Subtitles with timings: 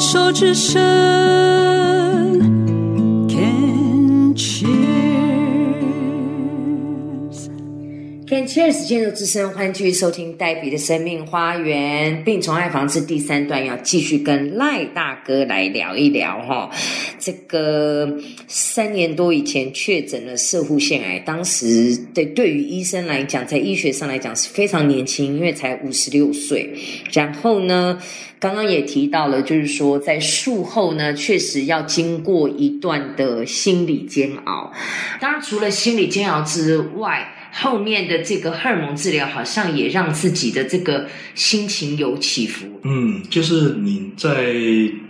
[0.00, 1.47] 手之伸
[8.48, 16.70] Cheers 建筑之声，欢迎继续收听黛比的生命花园病虫害防治第三段，要继续跟赖大哥来聊一聊哈。
[17.18, 18.10] 这个
[18.46, 26.72] 三年多以前确诊了射护腺癌，当时对对于医生来讲，在医学上来讲是非常年轻，因为才五十六岁。
[27.12, 28.00] 然后呢，
[28.40, 34.72] 刚刚也提到了，就是说在术后呢，确实要经过一段的心理煎熬。
[35.20, 42.80] 当然，除了心理煎熬之外，后面的这个荷尔蒙治疗好像也让自己的这个心情有起伏。
[42.84, 44.54] 嗯，就是你在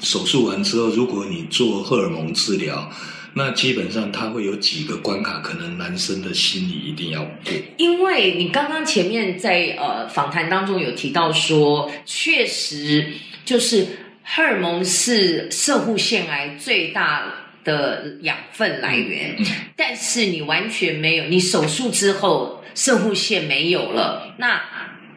[0.00, 2.90] 手术完之后，如果你做荷尔蒙治疗，
[3.34, 7.52] 那基本上它会有几个关卡，可能男生的心理一定要过。
[7.76, 13.12] 因为你刚刚前面在呃访谈当中有提到说，确实
[13.44, 13.86] 就是
[14.24, 17.32] 荷尔蒙是射护腺癌最大
[17.68, 19.36] 的养分来源，
[19.76, 24.58] 但是你完全没有，你手术之后射护腺没有了，那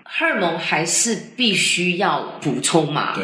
[0.03, 3.16] 荷尔蒙还是必须要补充嘛？
[3.16, 3.23] 对，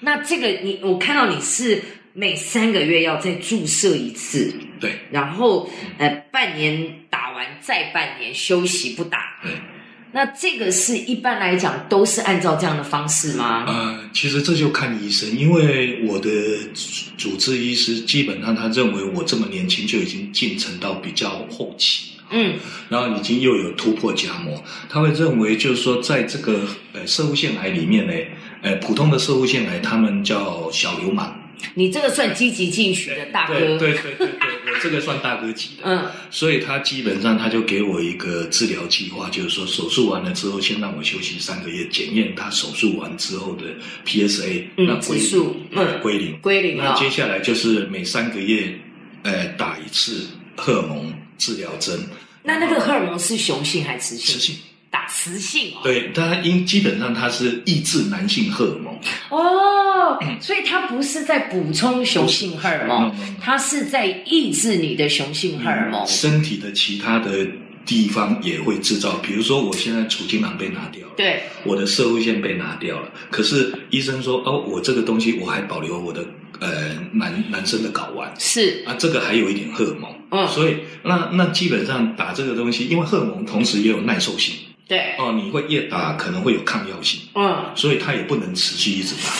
[0.00, 1.80] 那这个你我看到你是
[2.12, 9.38] 每三个月要再注射一次，对，然后呃半年打完再半年休息不打。
[9.44, 9.52] 对。
[10.16, 13.66] 那这个是一般来讲都是按照这样的方式吗？
[13.66, 16.30] 呃，其实这就看医生，因为我的
[17.18, 22.54] 主治医师基本上他认为我这么年轻就已经进程到比较后期，嗯
[22.88, 28.12] 然后已经又有突破荚膜，他会认为就是说，在这个呃射物腺癌里面呢，
[28.62, 31.30] 呃普通的射物腺癌他们叫小流氓，
[31.74, 33.54] 你这个算积极进取的大哥。
[33.54, 43.64] 对对对对对，我这个算大哥级的，嗯所以他基本上他就给我一个治疗计划，就是说手术完了之后，先让我休息三个月，检验他手术完之后的
[44.04, 48.78] PSA，、嗯那归指数，嗯归零，归零那接下来就是每三个月，
[49.22, 51.98] 呃，打一次荷尔蒙治疗针，
[52.42, 54.34] 那那个荷尔蒙是雄性还是雌性？
[54.34, 54.56] 雌性。
[54.90, 55.80] 打雌性哦。
[55.82, 58.94] 对，它因基本上它是抑制男性荷尔蒙，
[59.30, 66.06] 哦，所以它不是在补充雄性荷尔蒙它是在抑制你的雄性荷尔蒙。
[66.06, 67.46] 身体的其他的
[67.84, 71.14] 地方也会制造，比如说我现在储精囊被拿掉了。
[71.16, 76.24] 对，我的射会线被拿掉了，可是医生说哦，我这个东西我还保留我的
[76.60, 84.54] 呃男男生的睾丸是，啊，这个还有一点荷尔蒙，嗯所以那那基本上打这个东西，因为荷尔蒙同时也有耐受性
[84.88, 89.32] 对，哦，你会越打可能会有抗药性，嗯，所以它也不能持续一直打。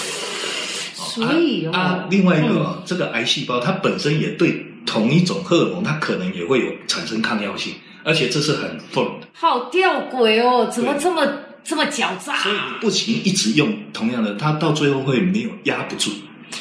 [0.95, 7.75] 所以哦，啊啊，另外一个、哦这个癌细胞它本身也对同一种荷尔蒙，它可能也会有产生抗药性，
[8.05, 9.27] 而且这是很 firm 的。
[9.33, 11.33] 好吊诡哦，怎么对这么
[11.65, 12.37] 这么狡诈？
[12.39, 16.11] 所以你不行一直用同样的，它到最后会没有压不住。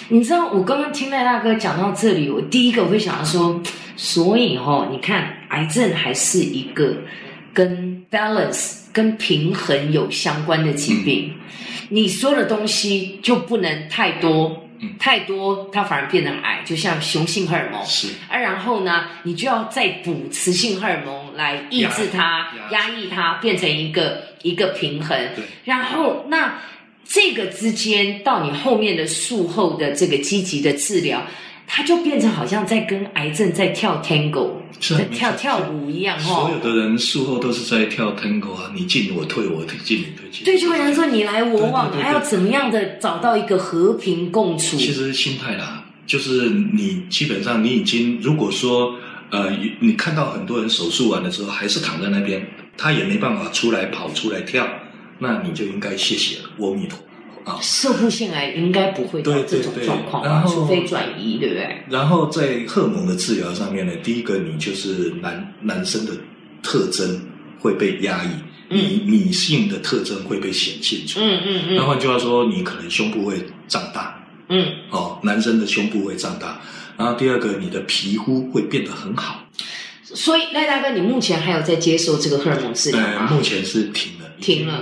[0.10, 3.62] 你知道我刚刚听赖大哥讲到这里，我第一个会想到说，
[3.96, 6.96] 所以哈、你看癌症还是一个
[7.56, 11.34] 跟 balance、跟平衡有相关的疾病，
[11.90, 14.62] 你说的东西就不能太多。
[14.82, 17.84] 嗯太多，它反而变成癌，就像雄性荷尔蒙。
[17.86, 25.18] 是啊，然后呢，你就要再补雌性荷尔蒙来抑制它、压压抑它，变成一个一个平衡。
[25.34, 26.60] 对然后那
[27.06, 31.26] 这个之间到你后面的术后的这个积极的治疗，
[31.68, 36.60] 它就变成好像在跟癌症在跳 tango，在是啊跳跳舞一样所有哦。
[36.64, 40.46] 的人术后都是在跳 tango 啊，你进我退，我退进你退进。
[40.46, 44.78] 对，就会想说你来我往，还要怎么样的找到一个和平共处？
[44.78, 48.96] 其实心态啦，就是你基本上你已经，如果说
[49.32, 52.46] 呃，你看到很多人手术完的时候还是躺在那边，
[52.78, 54.68] 他也没办法出来跑出来跳，
[55.20, 57.00] 那你就应该谢谢了，阿弥陀
[57.46, 57.60] 佛啊。
[57.62, 60.30] 射护腺癌应该不会到对这种状况吧？
[60.30, 61.84] 然后除非转移，对不对？
[61.90, 66.12] 然后在荷尔蒙的治疗上面呢，第一个你就是男男生的
[66.64, 67.22] 特征
[67.60, 68.30] 会被压抑，
[68.70, 71.26] 女女性的特征会被显现出来。
[71.28, 73.36] 嗯嗯嗯那换句话说，你可能胸部会
[73.68, 74.66] 胀大嗯。
[74.90, 76.60] 哦，男生的胸部会胀大。
[76.98, 79.42] 然后第二个，你的皮肤会变得很好。
[80.04, 83.30] 所以赖大哥，你目前还有在接受这个荷尔蒙治疗呃，吗？
[83.32, 84.80] 目前是停了，停了，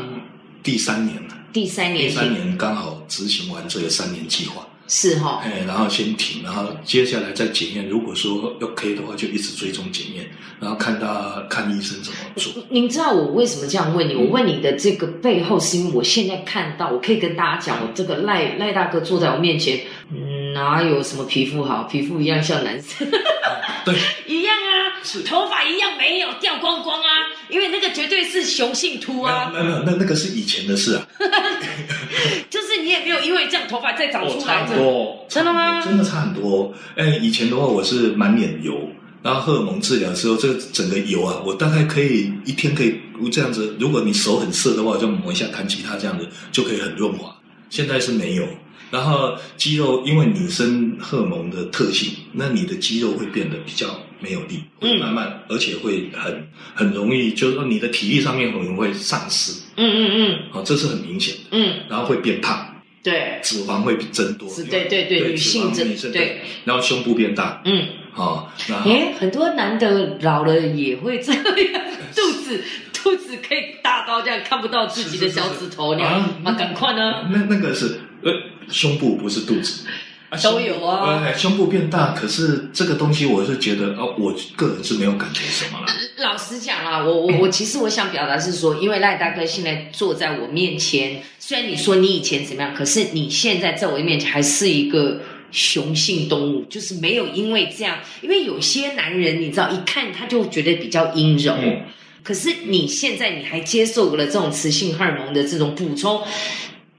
[0.62, 1.33] 第三年了。
[1.54, 7.88] 第三年第三年刚好执行完这个三年计划，是哈、哎，然后先停，然后接下来再检验。
[7.88, 10.28] 如果说 OK 的话，就一直追踪检验，
[10.60, 12.64] 然后看他看医生怎么做。
[12.70, 14.16] 您知道我为什么这样问你？
[14.16, 21.84] 我问你的这个背后，是因为我现在看到，我可以跟大家讲，我这个赖赖大哥坐在我面前，嗯哪有什么皮肤好？
[21.84, 23.08] 皮肤一样像男生，
[23.86, 23.96] 对，
[24.28, 27.08] 一样啊是，头发一样没有掉光光啊，
[27.50, 31.08] 因为那个绝对是雄性秃啊，没有没有，那那个是以前的事啊。
[32.50, 36.74] 就是你也没有因为这样头发再长哦，出来差很多，真的吗真的差很多。
[36.96, 38.90] 哎，以前的话我是满脸油，
[39.22, 43.00] 然后荷尔蒙治疗之后，这个整个油啊，我大概可以一天可以
[43.32, 43.76] 这样子。
[43.80, 47.36] 如果你手很涩的话，就抹一下弹吉他这样子就可以很润滑。
[47.70, 48.48] 现在是没有。
[48.92, 53.88] 然后肌肉，因为女生荷尔蒙的特性，那你的肌肉会变得比较
[54.24, 60.40] 没有力，会嗯慢慢，而且会很很容易，就是说你的体力上面可能会丧失，嗯嗯嗯。
[60.54, 61.42] 哦，这是很明显的。
[61.52, 67.86] 嗯，然后会变胖，对，脂肪会增多，对对对女性这脂肪女生对，然后胸部变大，嗯。
[68.16, 71.44] 哦，然后诶，很多男的老了也会这样，
[72.16, 77.28] 肚子 肚子可以大到这样看不到自己的小指头那样啊，那赶快呢？
[77.32, 78.32] 那那个是呃
[78.70, 79.88] 胸部不是肚子。
[80.34, 85.86] 啊都有啊胸部呃，胸部变大，可是这个东西我是觉得，哦，我个人是没有感觉什么了。
[86.18, 95.20] 老实讲啦，我我我其实我想表达是说，因为赖大哥现在坐在我面前，虽然你说你以前怎么样，可是你现在在我面前还是一个
[95.52, 101.54] 雄性动物，就是没有因为这样，因为有些男人你知道，一看他就觉得比较阴柔。
[101.62, 101.82] 嗯
[102.24, 106.22] 可是你现在你还接受了这种雌性荷尔蒙的这种补充，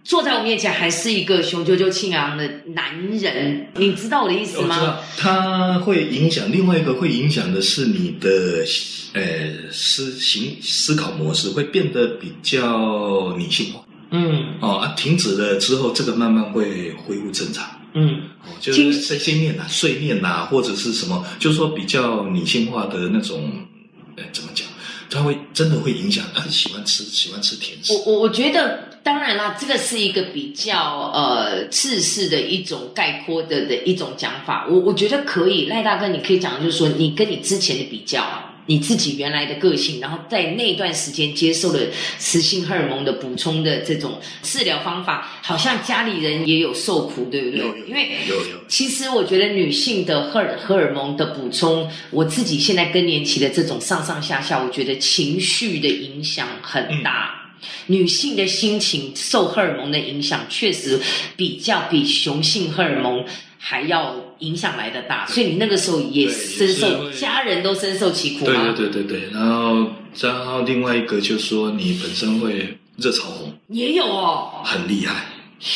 [0.04, 4.76] 坐在我面前还是一个雄赳赳气昂昂的男人，你知道我的意思吗？
[4.76, 8.64] 我知道，它会影响另外一个会影响的是你的
[9.14, 9.22] 呃
[9.72, 17.64] 思行思考模式会变得比较女性化嗯哦啊，停止了之后，这个慢慢会恢复正常。
[17.94, 23.50] 嗯哦，就是碎碎念呐、碎念呐、或者是什么，就是说比较女性化的那种，
[24.16, 24.68] 呃，怎么讲？
[25.10, 28.12] 他会真的会影响啊，喜欢吃喜欢吃甜食我。
[28.12, 34.66] 我我觉得，当然啦，这个是一个比较呃自式的一种概括的的一种讲法。
[34.66, 38.24] 我我觉得可以，赖大哥，你可以讲的就是说，你跟你之前的比较，
[38.64, 41.80] 你自己原来的个性，然后在那段时间接受了
[42.18, 47.58] 雌性荷尔蒙的补充的这种治疗方法，好像家里人也有受苦，对不对？
[47.58, 57.42] 有有因为有有其实我觉得女性的荷尔荷尔蒙的补充，我自己现在更年期的这种上上下下，我觉得情绪的影响很大。
[57.86, 61.00] 女性的心情受荷尔蒙的影响，确实
[61.36, 63.24] 比较比雄性荷尔蒙
[63.58, 68.74] 还要影响来的大，所以你那个时候也深受，家人都深受其苦对吗？
[68.76, 69.86] 对对对对，然后
[70.20, 75.26] 然后另外一个就是说你本身会热潮红，也有哦，很厉害，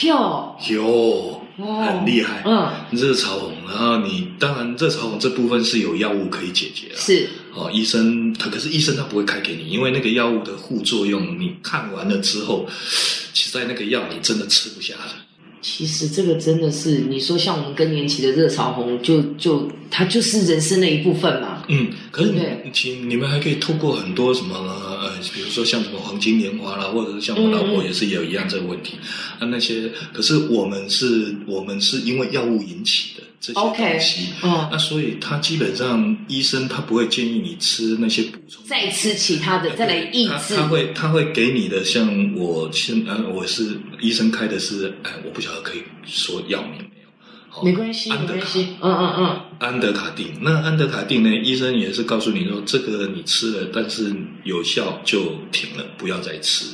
[0.04, 3.52] 哟，有哦很厉害，嗯，热潮红。
[3.66, 12.66] 然后你当然热潮红这部分是有药物可以解决的，是，哦，医生他可是医生他不会开给你，因为那个药物的副作用，你看完了之后，
[13.32, 15.14] 其实在那个药你真的吃不下了。
[15.60, 21.57] 其实这个真的是，你说像我们更年期的热潮红，就就它就是人生的一部分嘛。
[21.68, 22.32] 嗯，可是
[22.64, 28.98] 你其你们还可以透过很多什么呃，比如说像什么黄金莲花啦，或者是像我老婆也是有一样这个问题、
[29.38, 34.28] 啊，那些可是我们是我们是因为药物引起的这些东西。
[34.42, 40.56] 嗯，那所以他基本上医生他不会建议你吃那些补充，再吃其他的，再来抑制。
[40.56, 40.56] 他。
[40.56, 46.80] 他会他会给你的，像我现呃我是医生开的是，哎，我不晓得可以说药名
[47.62, 48.68] 没关系，没关系。
[48.80, 51.34] 嗯嗯嗯，安德卡定，那安德卡定呢？
[51.34, 54.14] 医生也是告诉你说，这个你吃了，但是
[54.44, 56.66] 有效就停了，不要再吃。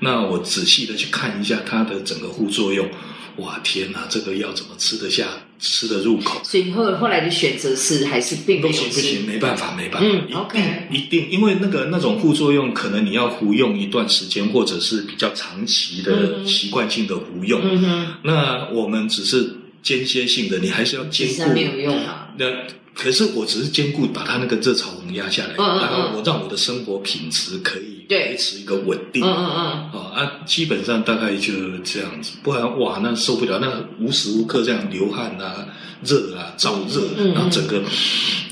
[0.00, 2.88] 那我仔细的去看一下它的整个副作用，
[3.36, 5.26] 哇，天哪，这个药怎么吃得下，
[5.58, 6.40] 吃得入口？
[6.44, 17.60] 所以后后来的选择是还是并没不行不行，没办法没办法，嗯一定 OK 一定，因为那个那种副作用，可能你要服用一段时间，或者是比较长期嗯的习惯性的服用。
[17.64, 19.52] 嗯哼，那我们只是
[19.88, 22.28] 间歇性的，你还是要兼顾其实没有用啊。
[22.36, 22.46] 那
[22.94, 29.24] 可是我只是兼顾把它那个热潮红压下来，然后我让我的生活品质可以维持一个稳定。
[29.24, 31.52] 嗯嗯嗯，哦啊，基本上大概就
[31.84, 35.66] 这样子，不然哇，那受不了，那无时无刻这样流汗啊、
[36.04, 37.80] 热啊、燥热，然后整个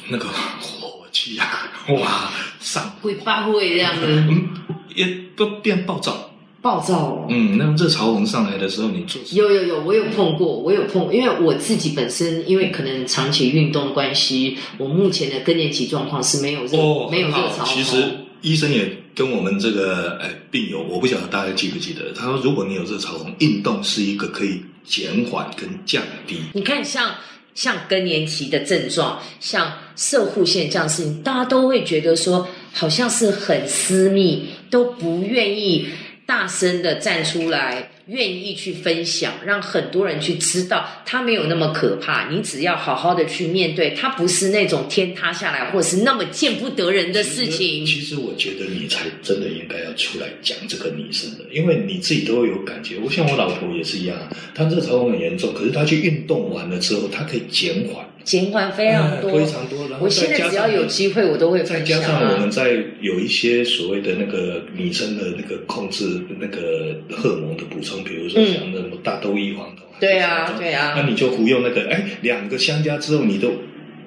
[0.08, 0.26] 那个
[0.60, 4.48] 火气啊，哇，上，会发会这样子嗯，
[4.94, 6.25] 也不变暴躁。
[6.66, 7.26] 暴躁哦。
[7.28, 17.66] 嗯，那热潮红上来的时候，你做有有有，我有碰过，我有碰，因为我自己本身因为可能长期运动的关系，我目前的更年期状况是没有热、哦，没有热潮红。
[17.66, 18.02] 其实
[18.42, 26.38] 医生也跟我们这个呃病友，我不晓得大家记不记得，他说如果你有热潮红，运动是一个可以减缓跟降低。
[26.52, 27.14] 你看像
[27.54, 35.86] 像更年期的症状，像射护线这样的事情，大家都会觉得说好像是很私密，都不愿意
[36.26, 42.28] 大声的站出来，愿意去分享，让很多人去知道它没有那么可怕。
[42.28, 47.86] 你只要好好的去面对，它不是那种天塌下来，或是那么见不得人的事情。
[47.86, 52.96] 其实我觉得你才真的应该要出来讲这个女生的，因为你自己都会有感觉。
[52.98, 54.18] 我像我老婆也是一样，
[54.52, 58.04] 她热潮红很严重，可是她去运动完了之后，她可以减缓。
[58.26, 59.88] 减缓非常多，非常多。
[59.88, 69.86] 然后我现在只要有机会，我都会再加上我们在有一些所谓的那个女生的那个控制那个荷尔蒙的补充，比如说像那种大豆异黄酮。
[70.00, 70.94] 对啊，对啊。
[70.96, 73.52] 那你就服用那个，哎，两个相加之后，你都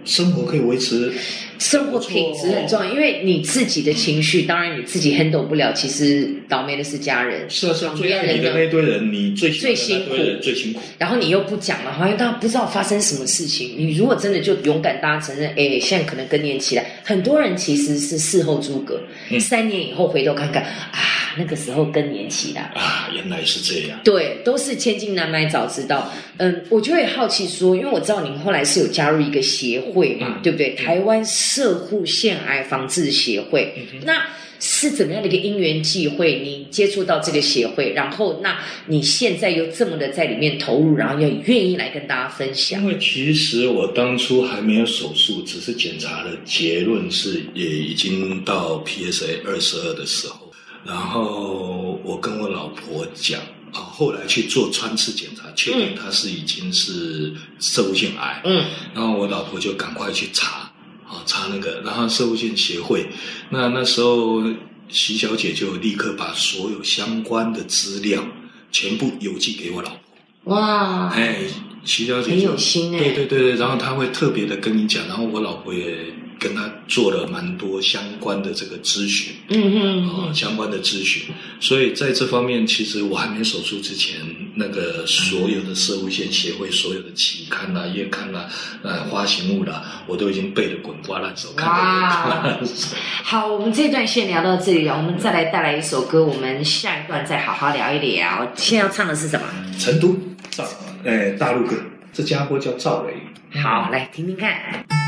[0.10, 1.14] 生活可以维持。
[1.60, 5.74] 生活品质很重要，因为你自己的情绪，当然你自己 handle 不了。
[5.74, 10.80] 其实倒霉的是家人，是啊是啊，最爱你的那堆人，你最最辛苦，最辛苦。
[10.98, 13.76] 然后你又不讲了，好像大家不知道发生什么事情。
[13.78, 16.84] 你如果真的就勇敢大家承认，哎，现在可能更年期了。
[17.04, 19.02] 很多人其实是事后诸葛，
[19.38, 24.00] 三年以后回头看看啊，那个时候更年期了啊，原来是这样。
[24.06, 26.10] 对，都是千金难买早知道。
[26.38, 30.76] 嗯，我就会好奇说，因为我知道您后来是有加入一个协会嘛，对不对？
[30.76, 31.20] 台湾。
[31.50, 34.28] 社护腺癌防治协会，那
[34.60, 36.40] 是怎么样的一个因缘际会？
[36.40, 42.82] 你接触到这个协会，然后那你现在又这么的在里面投入，然后又愿意来跟大家分享？
[42.82, 50.52] 因为其实我当初还没有手术，只是检查的结论是也已经到 PSA 二十二的时候，
[50.86, 53.40] 然后我跟我老婆讲
[53.72, 60.72] 啊，后来去做穿刺检查，确定他是已经是社会性癌，嗯，然后我老婆就赶快去查。
[61.08, 63.10] 啊，查那个，然后社会线协会，
[63.50, 64.44] 那那时候
[64.90, 68.24] 徐小姐就立刻把所有相关的资料
[68.72, 70.56] 全部邮寄给我老婆。
[70.56, 71.40] 哇，哎，
[71.84, 76.14] 徐小姐很有心哎，对对对对，然后她会特别的跟你讲，然后我老婆也。
[76.40, 81.24] 跟他做了蛮多相关的这个咨询，嗯嗯，啊，相关的咨询，
[81.60, 84.16] 所以在这方面，其实我还没手术之前，
[84.56, 88.48] 那个所有的社会线协会所有的期刊啦、月刊啦、
[88.84, 91.50] 呃，花形物啦，我都已经背得滚瓜烂熟。
[91.58, 92.58] 哇，
[93.24, 98.50] 好，我们这段先聊到这里了，我们再来带来一首歌，我们下一段再好好聊一聊。
[98.56, 99.46] 现在要唱的是什么？
[99.78, 100.18] 成都
[100.50, 100.64] 赵，
[101.04, 101.76] 哎，大陆歌，
[102.14, 103.14] 这家伙叫赵雷。
[103.62, 104.99] 好，来听听看。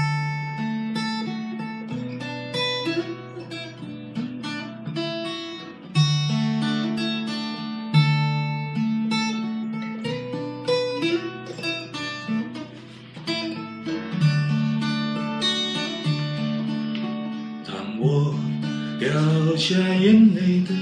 [19.62, 20.74] 下眼泪的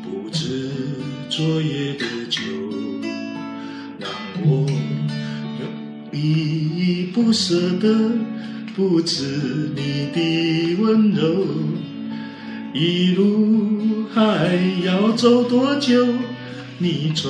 [0.00, 0.70] 不止
[1.28, 2.40] 昨夜的酒，
[3.98, 4.08] 让
[4.44, 4.64] 我
[6.12, 8.12] 依依不舍的
[8.76, 11.44] 不止你的温柔。
[12.72, 16.06] 一路还要走多久？
[16.78, 17.26] 你拽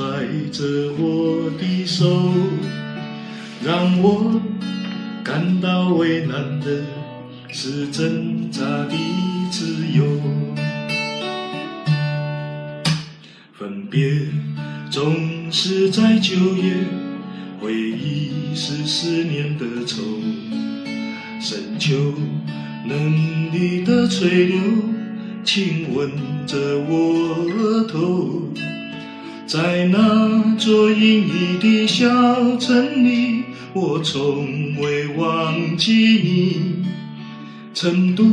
[0.53, 2.35] 着我的手，
[3.65, 4.39] 让我
[5.25, 6.85] 感到为难的
[7.49, 8.95] 是挣扎的
[9.51, 10.05] 自由。
[13.91, 14.09] 别
[14.89, 16.75] 总是在九月，
[17.59, 20.01] 回忆是思念的愁。
[21.41, 22.15] 深秋，
[22.87, 24.61] 嫩绿的垂柳
[25.43, 26.09] 亲吻
[26.47, 26.57] 着
[26.89, 28.53] 我额头，
[29.45, 33.43] 在那座阴翳的小城里，
[33.75, 36.87] 我从未忘记你。
[37.75, 38.25] 成都，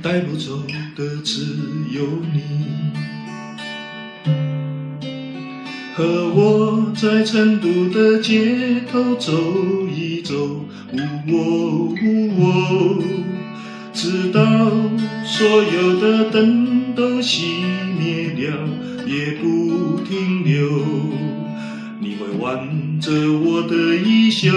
[0.00, 0.62] 带不走
[0.94, 1.42] 的只
[1.92, 3.07] 有你。
[5.98, 9.32] 和我在成都的街头走
[9.92, 10.32] 一走，
[10.94, 11.92] 呜
[12.38, 13.02] 呜
[13.92, 14.40] 直到
[15.24, 17.40] 所有的灯都熄
[17.98, 18.68] 灭了，
[19.08, 20.70] 也不停留。
[22.00, 24.52] 你会挽着我的衣袖，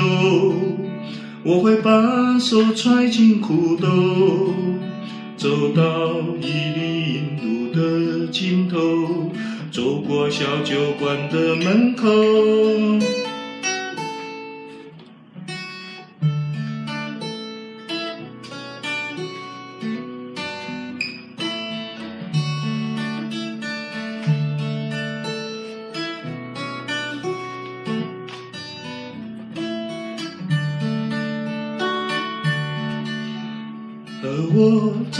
[1.42, 4.54] 我会把手揣进裤兜，
[5.36, 8.78] 走到一里路的尽头。
[9.72, 13.11] 走过小酒馆的门口。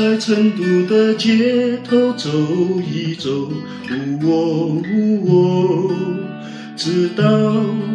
[0.02, 2.28] 在成都的街头走
[2.82, 3.52] 一走，
[4.24, 5.94] 呜喔，
[6.76, 7.24] 直到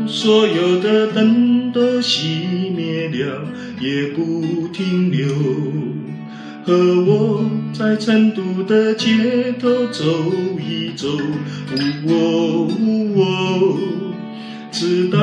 [0.06, 3.48] 所有的灯都熄灭了，
[3.80, 5.26] 也不停留。
[6.64, 6.72] 和
[7.04, 10.04] 我在成都的街头走
[10.60, 11.08] 一走，
[12.06, 12.68] 哦
[13.16, 13.76] 哦，
[14.78, 15.18] 直到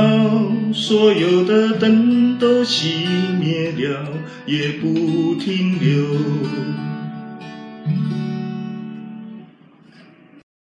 [0.74, 2.86] 所有的灯都熄
[3.40, 4.04] 灭了，
[4.48, 6.04] 也不停留。